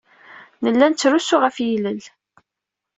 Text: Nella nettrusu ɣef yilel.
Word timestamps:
Nella 0.63 0.85
nettrusu 0.87 1.37
ɣef 1.39 1.57
yilel. 1.65 2.01